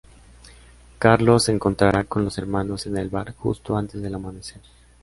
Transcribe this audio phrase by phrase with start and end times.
[0.97, 4.59] Carlos se encontrará con los hermanos en el bar justo antes del amanecer.